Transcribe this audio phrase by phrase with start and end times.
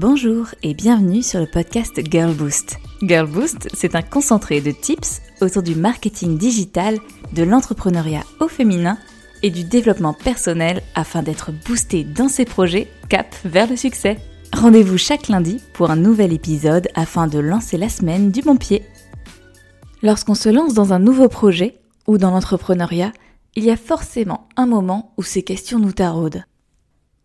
[0.00, 2.78] Bonjour et bienvenue sur le podcast Girl Boost.
[3.02, 6.96] Girl Boost, c'est un concentré de tips autour du marketing digital,
[7.34, 8.96] de l'entrepreneuriat au féminin
[9.42, 14.16] et du développement personnel afin d'être boosté dans ses projets cap vers le succès.
[14.54, 18.82] Rendez-vous chaque lundi pour un nouvel épisode afin de lancer la semaine du bon pied.
[20.02, 23.12] Lorsqu'on se lance dans un nouveau projet ou dans l'entrepreneuriat,
[23.54, 26.42] il y a forcément un moment où ces questions nous taraudent.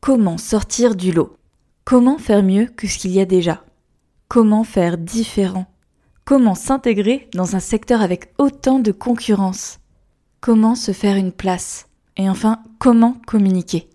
[0.01, 1.37] Comment sortir du lot?
[1.85, 3.63] Comment faire mieux que ce qu'il y a déjà?
[4.27, 5.67] Comment faire différent?
[6.23, 9.77] Comment s'intégrer dans un secteur avec autant de concurrence?
[10.41, 11.87] Comment se faire une place?
[12.17, 13.87] Et enfin, comment communiquer?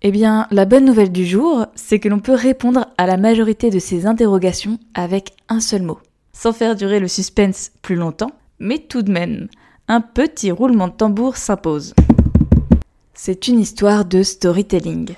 [0.00, 3.68] Eh bien, la bonne nouvelle du jour, c'est que l'on peut répondre à la majorité
[3.68, 5.98] de ces interrogations avec un seul mot.
[6.32, 9.48] Sans faire durer le suspense plus longtemps, mais tout de même,
[9.88, 11.92] un petit roulement de tambour s'impose.
[13.12, 15.16] C'est une histoire de storytelling.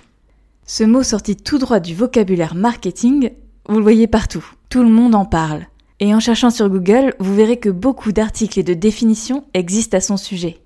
[0.69, 3.31] Ce mot sorti tout droit du vocabulaire marketing,
[3.69, 4.45] vous le voyez partout.
[4.69, 5.67] Tout le monde en parle.
[6.01, 10.01] Et en cherchant sur Google, vous verrez que beaucoup d'articles et de définitions existent à
[10.01, 10.59] son sujet.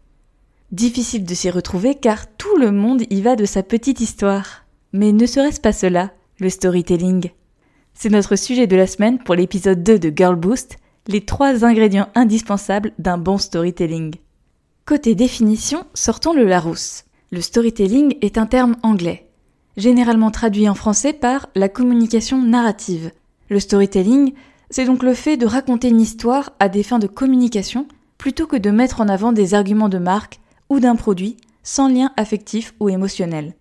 [0.72, 4.64] Difficile de s'y retrouver car tout le monde y va de sa petite histoire.
[4.94, 7.28] Mais ne serait-ce pas cela, le storytelling?
[7.92, 10.78] C'est notre sujet de la semaine pour l'épisode 2 de Girl Boost,
[11.08, 14.14] les trois ingrédients indispensables d'un bon storytelling.
[14.86, 17.04] Côté définition, sortons le Larousse.
[17.30, 19.29] Le storytelling est un terme anglais
[19.76, 23.12] généralement traduit en français par la communication narrative.
[23.48, 24.32] Le storytelling,
[24.70, 27.86] c'est donc le fait de raconter une histoire à des fins de communication
[28.18, 32.12] plutôt que de mettre en avant des arguments de marque ou d'un produit sans lien
[32.16, 33.54] affectif ou émotionnel.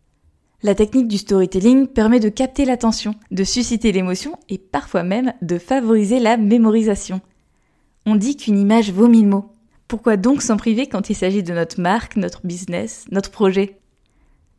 [0.62, 5.58] La technique du storytelling permet de capter l'attention, de susciter l'émotion et parfois même de
[5.58, 7.22] favoriser la mémorisation.
[8.06, 9.54] On dit qu'une image vaut mille mots.
[9.88, 13.80] Pourquoi donc s'en priver quand il s'agit de notre marque, notre business, notre projet?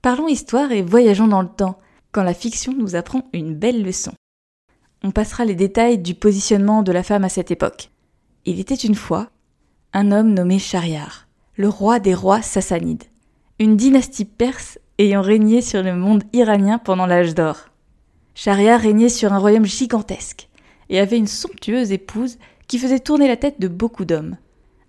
[0.02, 1.78] Parlons histoire et voyageons dans le temps,
[2.10, 4.12] quand la fiction nous apprend une belle leçon.
[5.02, 7.90] On passera les détails du positionnement de la femme à cette époque.
[8.46, 9.28] Il était une fois
[9.92, 11.26] un homme nommé Shahriar,
[11.56, 13.04] le roi des rois sassanides,
[13.58, 17.68] une dynastie perse ayant régné sur le monde iranien pendant l'âge d'or.
[18.34, 20.48] Shahriar régnait sur un royaume gigantesque
[20.88, 22.38] et avait une somptueuse épouse
[22.68, 24.38] qui faisait tourner la tête de beaucoup d'hommes.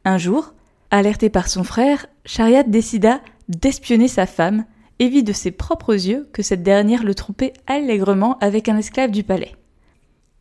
[0.05, 0.53] Un jour,
[0.89, 3.19] alerté par son frère, Shahriar décida
[3.49, 4.65] d'espionner sa femme
[5.01, 9.09] et vit de ses propres yeux que cette dernière le trompait allègrement avec un esclave
[9.09, 9.55] du palais.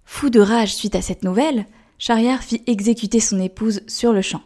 [0.05, 1.65] Fou de rage suite à cette nouvelle,
[1.97, 4.43] Shahriar fit exécuter son épouse sur le champ.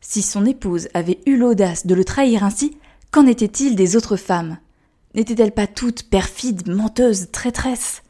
[0.00, 2.76] Si son épouse avait eu l'audace de le trahir ainsi,
[3.10, 4.58] qu'en était-il des autres femmes?
[5.16, 8.04] N'étaient-elles pas toutes perfides, menteuses, traîtresses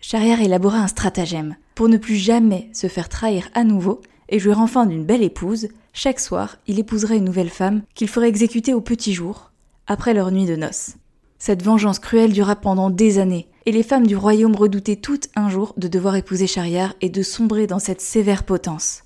[0.00, 1.56] Shahriar élabora un stratagème.
[1.74, 5.66] Pour ne plus jamais se faire trahir à nouveau et jouer enfin d'une belle épouse,
[5.92, 9.49] chaque soir, il épouserait une nouvelle femme qu'il ferait exécuter au petit jour,
[9.90, 10.94] après leur nuit de noces.
[11.40, 15.50] Cette vengeance cruelle dura pendant des années, et les femmes du royaume redoutaient toutes un
[15.50, 19.02] jour de devoir épouser Shahriar et de sombrer dans cette sévère potence.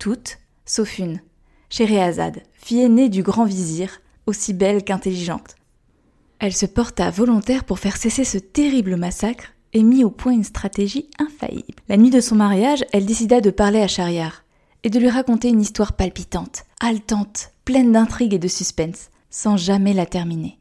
[0.00, 1.20] Toutes, sauf une,
[1.70, 5.54] Scheherazade, fille aînée du grand vizir, aussi belle qu'intelligente.
[6.40, 10.42] Elle se porta volontaire pour faire cesser ce terrible massacre et mit au point une
[10.42, 11.80] stratégie infaillible.
[11.88, 14.42] La nuit de son mariage, elle décida de parler à Shahriar
[14.82, 19.94] et de lui raconter une histoire palpitante, haletante, pleine d'intrigue et de suspense sans jamais
[19.94, 20.60] la terminer.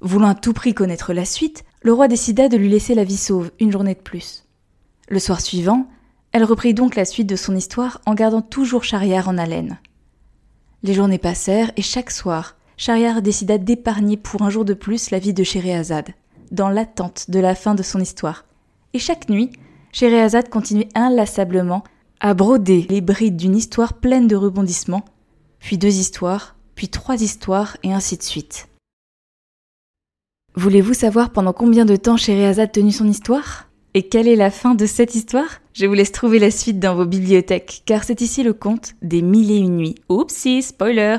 [0.00, 3.18] Voulant à tout prix connaître la suite, le roi décida de lui laisser la vie
[3.18, 4.46] sauve une journée de plus.
[5.10, 5.86] Le soir suivant,
[6.32, 9.78] elle reprit donc la suite de son histoire en gardant toujours Shahriar en haleine.
[10.82, 15.18] Les journées passèrent et chaque soir, Shahriar décida d'épargner pour un jour de plus la
[15.18, 16.14] vie de Scheherazade,
[16.50, 18.46] dans l'attente de la fin de son histoire.
[18.94, 19.50] Et chaque nuit,
[19.92, 21.84] Scheherazade continuait inlassablement
[22.20, 25.04] à broder les brides d'une histoire pleine de rebondissements,
[25.58, 28.68] puis deux histoires, puis trois histoires, et ainsi de suite.
[30.56, 33.68] Voulez-vous savoir pendant combien de temps Scheherazade tenu son histoire?
[33.94, 35.60] Et quelle est la fin de cette histoire?
[35.72, 39.22] Je vous laisse trouver la suite dans vos bibliothèques, car c'est ici le conte des
[39.22, 39.96] mille et une nuits.
[40.08, 41.16] Oupsie, spoiler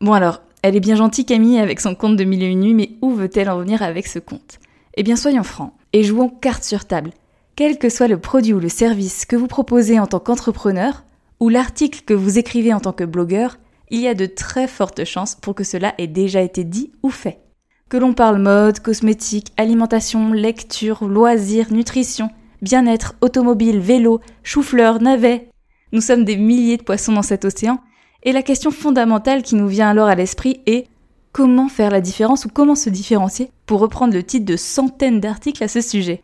[0.00, 2.74] Bon alors, elle est bien gentille Camille avec son conte de mille et une nuits,
[2.74, 4.60] mais où veut-elle en venir avec ce conte?
[4.94, 7.12] Eh bien soyons francs, et jouons carte sur table.
[7.56, 11.04] Quel que soit le produit ou le service que vous proposez en tant qu'entrepreneur,
[11.38, 13.56] ou l'article que vous écrivez en tant que blogueur,
[13.90, 17.10] il y a de très fortes chances pour que cela ait déjà été dit ou
[17.10, 17.40] fait.
[17.88, 22.30] Que l'on parle mode, cosmétique, alimentation, lecture, loisirs, nutrition,
[22.62, 25.48] bien-être, automobile, vélo, chou-fleur, navet.
[25.92, 27.80] Nous sommes des milliers de poissons dans cet océan,
[28.22, 30.86] et la question fondamentale qui nous vient alors à l'esprit est
[31.32, 35.64] comment faire la différence ou comment se différencier pour reprendre le titre de centaines d'articles
[35.64, 36.22] à ce sujet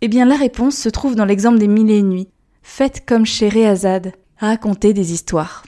[0.00, 2.28] Eh bien la réponse se trouve dans l'exemple des mille et une nuits.
[2.62, 5.64] Faites comme chez Réazade, racontez des histoires.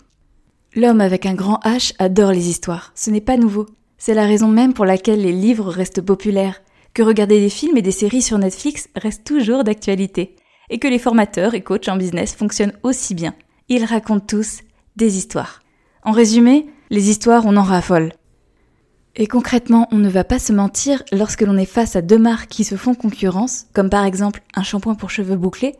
[0.78, 2.92] L'homme avec un grand H adore les histoires.
[2.94, 3.66] Ce n'est pas nouveau.
[3.96, 6.62] C'est la raison même pour laquelle les livres restent populaires.
[6.94, 10.36] que regarder des films et des séries sur Netflix reste toujours d'actualité,
[10.70, 13.34] et que les formateurs et coachs en business fonctionnent aussi bien.
[13.68, 14.60] Ils racontent tous
[14.94, 15.62] des histoires.
[16.04, 18.12] En résumé, les histoires, on en raffole.
[19.16, 22.50] Et concrètement, on ne va pas se mentir lorsque l'on est face à deux marques
[22.50, 25.74] qui se font concurrence, comme par exemple un shampoing pour cheveux bouclés,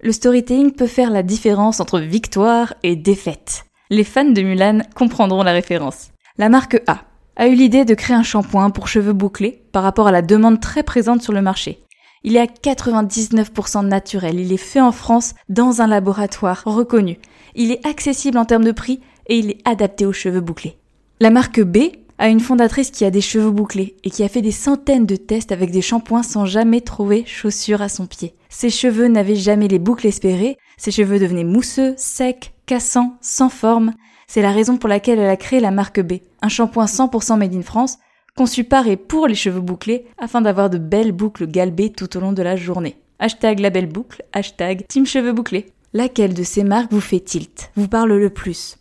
[0.00, 3.67] le storytelling peut faire la différence entre victoire et défaite.
[3.90, 6.10] Les fans de Mulan comprendront la référence.
[6.36, 7.04] La marque A
[7.36, 10.60] a eu l'idée de créer un shampoing pour cheveux bouclés par rapport à la demande
[10.60, 11.82] très présente sur le marché.
[12.22, 17.18] Il est à 99% naturel, il est fait en France dans un laboratoire reconnu.
[17.54, 20.76] Il est accessible en termes de prix et il est adapté aux cheveux bouclés.
[21.20, 21.78] La marque B
[22.18, 25.16] a une fondatrice qui a des cheveux bouclés et qui a fait des centaines de
[25.16, 28.34] tests avec des shampoings sans jamais trouver chaussures à son pied.
[28.48, 33.92] Ses cheveux n'avaient jamais les boucles espérées, ses cheveux devenaient mousseux, secs, cassants, sans forme.
[34.26, 37.54] C'est la raison pour laquelle elle a créé la marque B, un shampoing 100% made
[37.54, 37.98] in France,
[38.36, 42.20] conçu par et pour les cheveux bouclés afin d'avoir de belles boucles galbées tout au
[42.20, 42.96] long de la journée.
[43.20, 45.72] Hashtag la belle boucle, hashtag team cheveux bouclés.
[45.92, 48.76] Laquelle de ces marques vous fait tilt, vous parle le plus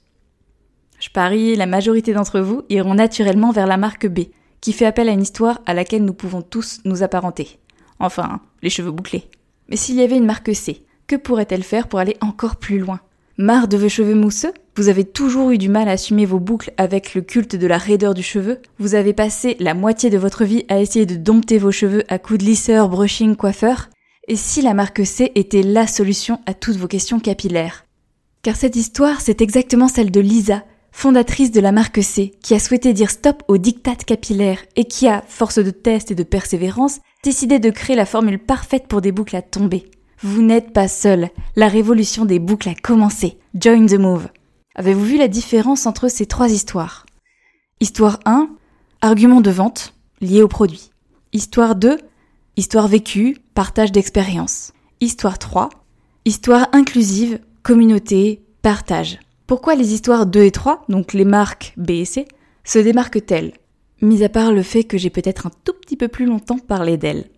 [1.00, 4.22] je parie, la majorité d'entre vous iront naturellement vers la marque B,
[4.62, 7.60] qui fait appel à une histoire à laquelle nous pouvons tous nous apparenter.
[8.00, 9.30] Enfin, les cheveux bouclés.
[9.70, 13.00] Mais s'il y avait une marque C, que pourrait-elle faire pour aller encore plus loin?
[13.38, 14.54] Marre de vos cheveux mousseux?
[14.76, 17.78] Vous avez toujours eu du mal à assumer vos boucles avec le culte de la
[17.78, 18.60] raideur du cheveu?
[18.80, 22.18] Vous avez passé la moitié de votre vie à essayer de dompter vos cheveux à
[22.18, 23.90] coups de lisseur, brushing, coiffeur?
[24.28, 27.86] Et si la marque C était la solution à toutes vos questions capillaires?
[28.42, 30.64] Car cette histoire, c'est exactement celle de Lisa,
[30.98, 35.08] fondatrice de la marque C, qui a souhaité dire stop aux dictates capillaires et qui
[35.08, 39.12] a, force de test et de persévérance, décidé de créer la formule parfaite pour des
[39.12, 39.92] boucles à tomber.
[40.24, 43.38] Vous n'êtes pas seul, la révolution des boucles a commencé.
[43.54, 44.28] Join the move.
[44.74, 47.06] Avez-vous vu la différence entre ces trois histoires?
[47.80, 48.50] Histoire 1,
[49.02, 50.90] argument de vente lié au produit.
[51.32, 52.00] Histoire 2,
[52.56, 54.74] histoire vécue, partage d'expérience.
[55.00, 55.70] Histoire 3,
[56.26, 59.20] histoire inclusive, communauté, partage.
[59.48, 62.28] Pourquoi les histoires 2 et 3, donc les marques B et C,
[62.66, 63.54] se démarquent-elles?
[64.02, 66.98] Mis à part le fait que j'ai peut-être un tout petit peu plus longtemps parlé
[66.98, 67.30] d'elles.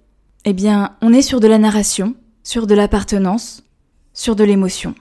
[0.44, 3.64] Eh bien, on est sur de la narration, sur de l'appartenance,
[4.12, 4.96] sur de l'émotion.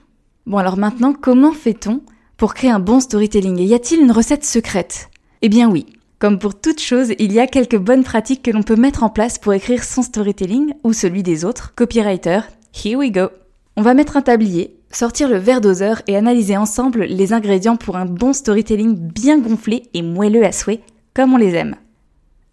[0.45, 2.01] Bon alors maintenant, comment fait-on
[2.37, 3.57] pour créer un bon storytelling?
[3.57, 5.09] Et y a-t-il une recette secrète?
[5.41, 5.87] Eh bien oui.
[6.19, 9.09] Comme pour toute chose, il y a quelques bonnes pratiques que l'on peut mettre en
[9.09, 11.73] place pour écrire son storytelling ou celui des autres.
[11.75, 12.41] Copywriter,
[12.71, 13.29] here we go.
[13.77, 17.97] On va mettre un tablier sortir le verre doseur et analyser ensemble les ingrédients pour
[17.97, 20.81] un bon storytelling bien gonflé et moelleux à souhait,
[21.13, 21.75] comme on les aime.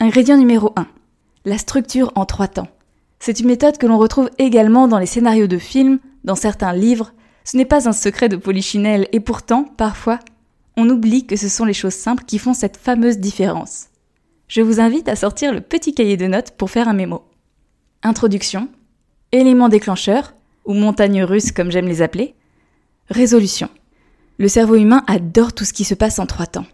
[0.01, 0.87] Ingrédient numéro 1.
[1.45, 2.69] La structure en trois temps.
[3.19, 7.13] C'est une méthode que l'on retrouve également dans les scénarios de films, dans certains livres.
[7.45, 10.19] Ce n'est pas un secret de Polichinelle et pourtant, parfois,
[10.77, 13.87] on oublie que ce sont les choses simples qui font cette fameuse différence.
[14.49, 17.25] Je vous invite à sortir le petit cahier de notes pour faire un mémo.
[18.03, 18.69] Introduction,
[19.33, 20.35] élément déclencheur,
[20.67, 22.35] ou montagnes russes comme j'aime les appeler.
[23.09, 23.69] Résolution.
[24.39, 26.67] Le cerveau humain adore tout ce qui se passe en trois temps.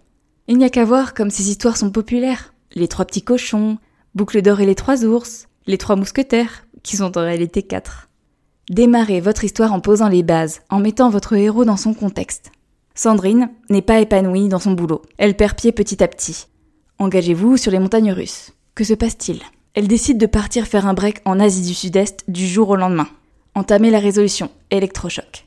[0.49, 2.53] Il n'y a qu'à voir comme ces histoires sont populaires.
[2.75, 3.79] Les trois petits cochons,
[4.15, 8.11] Boucle d'or et les trois ours, les trois mousquetaires, qui sont en réalité quatre.
[8.69, 12.50] Démarrez votre histoire en posant les bases, en mettant votre héros dans son contexte.
[12.95, 15.00] Sandrine n'est pas épanouie dans son boulot.
[15.17, 16.47] Elle perd pied petit à petit.
[16.99, 18.53] Engagez-vous sur les montagnes russes.
[18.75, 19.41] Que se passe-t-il?
[19.75, 23.09] Elle décide de partir faire un break en Asie du Sud-Est du jour au lendemain
[23.54, 25.47] entamer la résolution, électrochoc.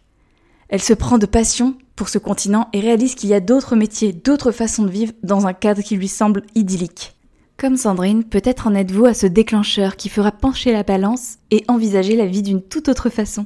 [0.70, 4.14] Elle se prend de passion pour ce continent et réalise qu'il y a d'autres métiers,
[4.14, 7.16] d'autres façons de vivre dans un cadre qui lui semble idyllique.
[7.58, 12.16] Comme Sandrine, peut-être en êtes-vous à ce déclencheur qui fera pencher la balance et envisager
[12.16, 13.46] la vie d'une toute autre façon.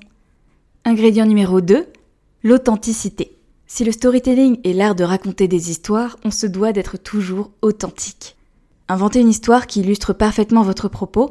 [0.84, 1.86] Ingrédient numéro 2,
[2.44, 3.38] l'authenticité.
[3.68, 8.36] Si le storytelling est l'art de raconter des histoires, on se doit d'être toujours authentique.
[8.88, 11.30] Inventez une histoire qui illustre parfaitement votre propos,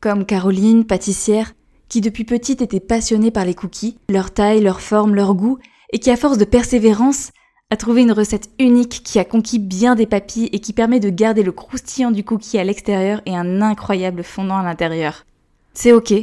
[0.00, 1.52] comme Caroline, pâtissière,
[1.90, 5.58] qui depuis petite était passionnée par les cookies, leur taille, leur forme, leur goût,
[5.92, 7.32] et qui à force de persévérance
[7.68, 11.10] a trouvé une recette unique qui a conquis bien des papilles et qui permet de
[11.10, 15.26] garder le croustillant du cookie à l'extérieur et un incroyable fondant à l'intérieur.
[15.74, 16.14] C'est ok,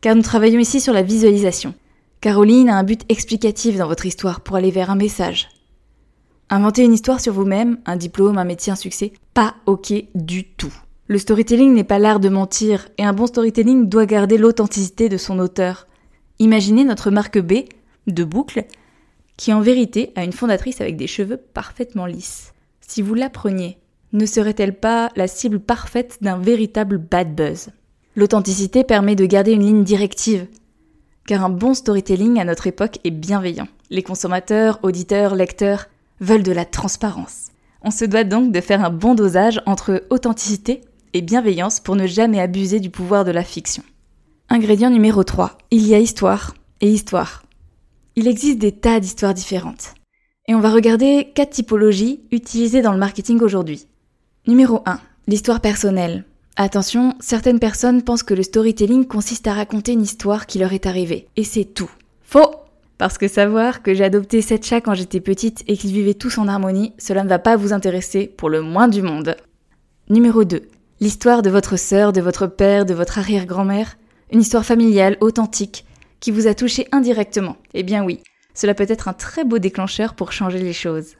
[0.00, 1.74] car nous travaillons ici sur la visualisation.
[2.20, 5.48] Caroline a un but explicatif dans votre histoire pour aller vers un message.
[6.50, 10.72] Inventer une histoire sur vous-même, un diplôme, un métier, un succès, pas ok du tout.
[11.12, 15.18] Le storytelling n'est pas l'art de mentir, et un bon storytelling doit garder l'authenticité de
[15.18, 15.86] son auteur.
[16.38, 17.64] Imaginez notre marque B,
[18.06, 18.64] de boucles,
[19.36, 22.54] qui en vérité a une fondatrice avec des cheveux parfaitement lisses.
[22.80, 23.76] Si vous l'appreniez,
[24.14, 27.68] ne serait-elle pas la cible parfaite d'un véritable bad buzz?
[28.16, 30.46] L'authenticité permet de garder une ligne directive,
[31.26, 33.68] car un bon storytelling à notre époque est bienveillant.
[33.90, 35.88] Les consommateurs, auditeurs, lecteurs
[36.22, 37.48] veulent de la transparence.
[37.82, 40.80] On se doit donc de faire un bon dosage entre authenticité
[41.14, 43.82] et bienveillance pour ne jamais abuser du pouvoir de la fiction.
[44.48, 45.58] Ingrédient numéro 3.
[45.70, 47.42] Il y a histoire et histoire.
[48.16, 49.94] Il existe des tas d'histoires différentes.
[50.48, 53.86] Et on va regarder quatre typologies utilisées dans le marketing aujourd'hui.
[54.46, 54.98] Numéro 1.
[55.28, 56.24] L'histoire personnelle.
[56.56, 60.86] Attention, certaines personnes pensent que le storytelling consiste à raconter une histoire qui leur est
[60.86, 61.28] arrivée.
[61.36, 61.90] Et c'est tout.
[62.22, 62.50] Faux
[62.98, 66.36] Parce que savoir que j'ai adopté sept chats quand j'étais petite et qu'ils vivaient tous
[66.38, 69.36] en harmonie, cela ne va pas vous intéresser pour le moins du monde.
[70.10, 70.62] Numéro 2.
[71.02, 73.96] L'histoire de votre sœur, de votre père, de votre arrière-grand-mère.
[74.30, 75.84] Une histoire familiale, authentique,
[76.20, 77.56] qui vous a touché indirectement.
[77.74, 78.20] Eh bien oui,
[78.54, 81.16] cela peut être un très beau déclencheur pour changer les choses.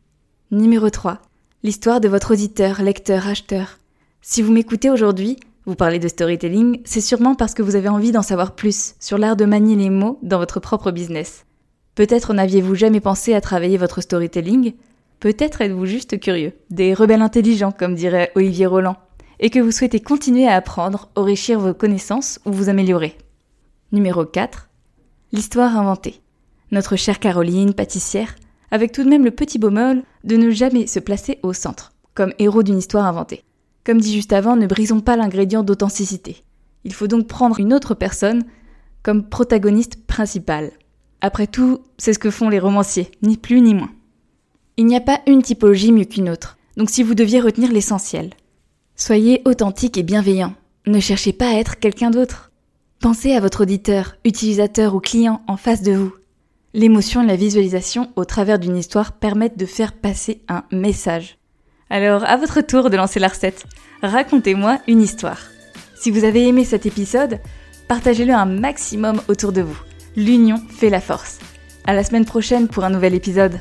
[0.53, 1.19] Numéro 3.
[1.65, 3.81] L'histoire de votre auditeur, lecteur, acheteur.
[4.21, 5.37] Si vous m'écoutez aujourd'hui,
[5.67, 9.19] vous parlez de storytelling, c'est sûrement parce que vous avez envie d'en savoir plus sur
[9.19, 11.45] l'art de manier les mots dans votre propre business.
[11.97, 14.75] Peut-être n'aviez-vous jamais pensé à travailler votre storytelling,
[15.19, 18.97] peut-être êtes-vous juste curieux, des rebelles intelligents comme dirait Olivier Roland,
[19.43, 23.19] et que vous souhaitez continuer à apprendre, enrichir vos connaissances ou vous améliorer.
[23.91, 24.71] Numéro 4.
[25.33, 26.23] L'histoire inventée.
[26.71, 28.37] Notre chère Caroline, pâtissière,
[28.71, 32.33] avec tout de même le petit bémol de ne jamais se placer au centre, comme
[32.39, 33.43] héros d'une histoire inventée.
[33.85, 36.45] Comme dit juste avant, ne brisons pas l'ingrédient d'authenticité.
[36.85, 38.45] Il faut donc prendre une autre personne
[39.03, 40.71] comme protagoniste principale.
[41.21, 43.91] Après tout, c'est ce que font les romanciers, ni plus ni moins.
[44.77, 48.31] Il n'y a pas une typologie mieux qu'une autre, donc si vous deviez retenir l'essentiel,
[49.03, 50.55] soyez authentique et bienveillant.
[50.87, 52.53] Ne cherchez pas à être quelqu'un d'autre.
[53.01, 56.13] Pensez à votre auditeur, utilisateur ou client en face de vous.
[56.73, 61.37] L'émotion et la visualisation au travers d'une histoire permettent de faire passer un message.
[61.91, 63.67] Alors, à votre tour de lancer la recette.
[64.03, 65.41] Racontez-moi une histoire.
[65.97, 67.41] Si vous avez aimé cet épisode,
[67.89, 69.79] partagez-le un maximum autour de vous.
[70.15, 71.41] L'union fait la force.
[71.85, 73.59] À la semaine prochaine pour un nouvel épisode.